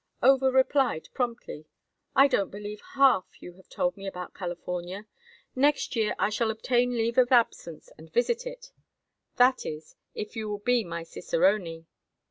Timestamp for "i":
2.15-2.27, 6.17-6.31